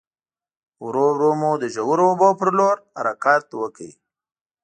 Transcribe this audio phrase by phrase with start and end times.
[0.85, 3.89] ورو ورو مو د ژورو اوبو په لور حرکت وکړ.